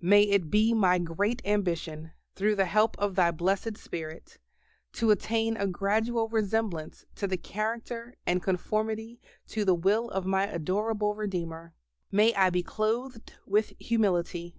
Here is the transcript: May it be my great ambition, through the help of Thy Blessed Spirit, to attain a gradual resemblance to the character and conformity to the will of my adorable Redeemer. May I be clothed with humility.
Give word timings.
May 0.00 0.22
it 0.24 0.50
be 0.50 0.74
my 0.74 0.98
great 0.98 1.40
ambition, 1.44 2.10
through 2.34 2.56
the 2.56 2.64
help 2.64 2.98
of 2.98 3.14
Thy 3.14 3.30
Blessed 3.30 3.76
Spirit, 3.78 4.38
to 4.94 5.12
attain 5.12 5.56
a 5.56 5.68
gradual 5.68 6.26
resemblance 6.26 7.04
to 7.14 7.28
the 7.28 7.36
character 7.36 8.16
and 8.26 8.42
conformity 8.42 9.20
to 9.46 9.64
the 9.64 9.76
will 9.76 10.08
of 10.10 10.26
my 10.26 10.48
adorable 10.48 11.14
Redeemer. 11.14 11.74
May 12.10 12.34
I 12.34 12.50
be 12.50 12.64
clothed 12.64 13.34
with 13.46 13.72
humility. 13.78 14.56